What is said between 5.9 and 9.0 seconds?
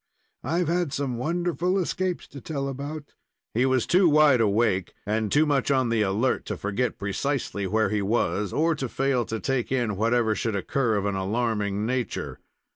alert to forget precisely where he was, or to